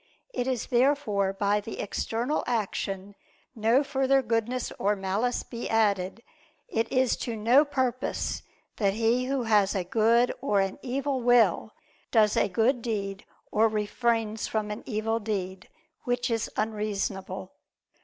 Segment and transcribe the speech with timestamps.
[0.33, 3.13] If therefore by the external action
[3.55, 6.23] no further goodness or malice be added,
[6.67, 8.41] it is to no purpose
[8.77, 11.73] that he who has a good or an evil will,
[12.09, 15.69] does a good deed or refrains from an evil deed.
[16.05, 17.51] Which is unreasonable.